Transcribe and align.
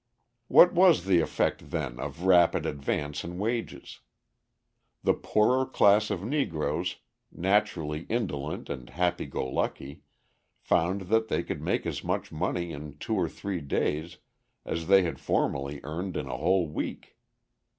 What 0.47 0.73
was 0.73 1.05
the 1.05 1.19
effect, 1.19 1.69
then, 1.69 1.99
of 1.99 2.23
a 2.23 2.25
rapid 2.25 2.65
advance 2.65 3.23
in 3.23 3.37
wages? 3.37 3.99
The 5.03 5.13
poorer 5.13 5.63
class 5.63 6.09
of 6.09 6.23
Negroes, 6.23 6.95
naturally 7.31 8.07
indolent 8.09 8.67
and 8.67 8.89
happy 8.89 9.27
go 9.27 9.47
lucky, 9.47 10.01
found 10.59 11.01
that 11.01 11.27
they 11.27 11.43
could 11.43 11.61
make 11.61 11.85
as 11.85 12.03
much 12.03 12.31
money 12.31 12.71
in 12.71 12.97
two 12.97 13.13
or 13.13 13.29
three 13.29 13.61
days 13.61 14.17
as 14.65 14.87
they 14.87 15.03
had 15.03 15.19
formerly 15.19 15.79
earned 15.83 16.17
in 16.17 16.25
a 16.25 16.35
whole 16.37 16.67
week. 16.67 17.15